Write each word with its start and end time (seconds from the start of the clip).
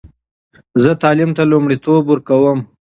زه 0.83 0.91
تعلیم 1.03 1.31
ته 1.37 1.43
لومړیتوب 1.51 2.03
ورکوم. 2.07 2.59